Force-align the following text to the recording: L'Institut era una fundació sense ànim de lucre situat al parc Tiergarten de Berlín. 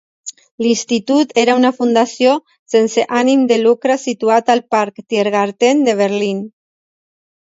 L'Institut 0.65 1.33
era 1.41 1.57
una 1.59 1.71
fundació 1.81 2.31
sense 2.75 3.05
ànim 3.19 3.43
de 3.53 3.59
lucre 3.67 3.99
situat 4.07 4.53
al 4.55 4.65
parc 4.77 5.05
Tiergarten 5.11 5.85
de 5.91 5.97
Berlín. 6.05 6.43